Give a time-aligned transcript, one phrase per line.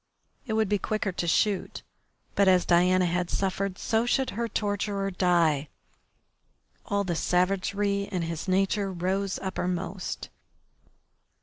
[0.47, 1.83] It would be quicker to shoot,
[2.33, 5.69] but as Diana had suffered so should her torturer die.
[6.87, 10.29] All the savagery in his nature rose uppermost.